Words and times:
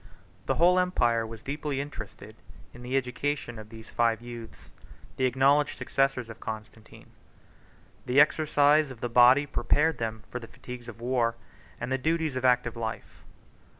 —M.] 0.03 0.07
The 0.47 0.55
whole 0.55 0.79
empire 0.79 1.27
was 1.27 1.43
deeply 1.43 1.79
interested 1.79 2.35
in 2.73 2.81
the 2.81 2.97
education 2.97 3.59
of 3.59 3.69
these 3.69 3.87
five 3.87 4.19
youths, 4.19 4.71
the 5.17 5.25
acknowledged 5.27 5.77
successors 5.77 6.27
of 6.27 6.39
Constantine. 6.39 7.11
The 8.07 8.19
exercise 8.19 8.89
of 8.89 9.01
the 9.01 9.09
body 9.09 9.45
prepared 9.45 9.99
them 9.99 10.23
for 10.31 10.39
the 10.39 10.47
fatigues 10.47 10.87
of 10.87 11.01
war 11.01 11.35
and 11.79 11.91
the 11.91 11.99
duties 11.99 12.35
of 12.35 12.43
active 12.43 12.75
life. 12.75 13.23